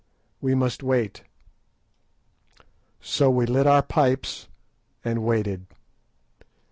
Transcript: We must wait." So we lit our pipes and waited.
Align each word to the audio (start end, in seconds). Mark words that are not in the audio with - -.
We 0.41 0.55
must 0.55 0.81
wait." 0.81 1.21
So 3.01 3.29
we 3.29 3.45
lit 3.45 3.67
our 3.67 3.83
pipes 3.83 4.47
and 5.05 5.23
waited. 5.23 5.67